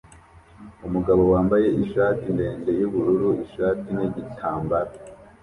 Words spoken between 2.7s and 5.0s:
yubururu ishati nigitambara